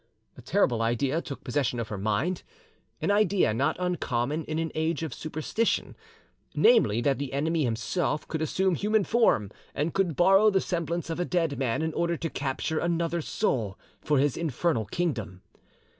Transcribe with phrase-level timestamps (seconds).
[0.35, 2.41] A terrible idea took possession of her mind,
[3.03, 5.95] an idea not uncommon in an age of superstition,
[6.55, 11.19] namely, that the Enemy himself could assume human form, and could borrow the semblance of
[11.19, 15.43] a dead man in order to capture another soul for his infernal kingdom.